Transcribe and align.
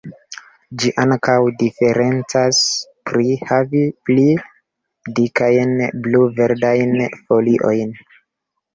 Ĝi 0.83 0.91
ankaŭ 1.03 1.35
diferencas 1.59 2.63
pri 3.11 3.37
havi 3.51 3.85
pli 4.09 4.27
dikajn, 5.23 5.79
blu-verdajn 6.09 7.01
foliojn. 7.17 7.99